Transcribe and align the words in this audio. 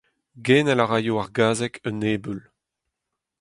Genel 0.45 0.81
a 0.83 0.85
raio 0.87 1.15
ar 1.23 1.29
gazeg 1.35 1.73
un 1.89 2.05
ebeul. 2.13 2.41